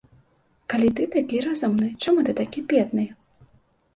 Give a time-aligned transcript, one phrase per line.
[0.73, 3.05] Калі ты такі разумны, чаму ты такі бедны?